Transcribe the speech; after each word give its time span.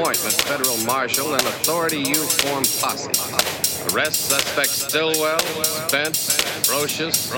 appointment, 0.00 0.34
federal 0.42 0.76
marshal, 0.78 1.34
and 1.34 1.42
authority 1.42 1.98
you 1.98 2.14
form 2.14 2.64
posse. 2.80 3.10
Arrest 3.92 4.30
suspects 4.30 4.82
Stillwell, 4.82 5.38
Spence, 5.38 6.38
Brocius, 6.66 7.28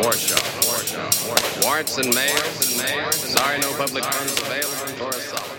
Warshaw. 0.00 1.64
Warrants 1.64 1.98
and 1.98 2.14
mails. 2.14 3.16
Sorry, 3.16 3.58
no 3.58 3.72
public 3.74 4.04
funds 4.04 4.40
available 4.40 4.94
for 4.96 5.08
assault. 5.16 5.57